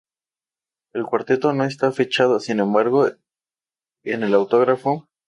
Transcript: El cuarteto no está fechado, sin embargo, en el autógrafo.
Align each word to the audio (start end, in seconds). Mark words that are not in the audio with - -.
El 0.95 1.05
cuarteto 1.05 1.53
no 1.53 1.63
está 1.63 1.91
fechado, 1.91 2.39
sin 2.39 2.59
embargo, 2.59 3.05
en 4.03 4.23
el 4.23 4.33
autógrafo. 4.33 5.05